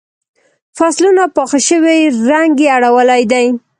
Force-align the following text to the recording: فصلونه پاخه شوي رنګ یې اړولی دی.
فصلونه 0.77 1.23
پاخه 1.35 1.59
شوي 1.69 1.99
رنګ 2.29 2.53
یې 2.63 2.69
اړولی 2.75 3.23
دی. 3.31 3.47